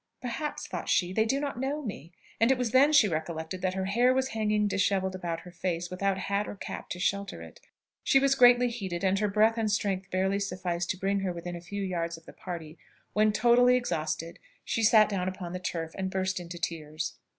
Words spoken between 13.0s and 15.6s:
when totally exhausted, she sat down upon the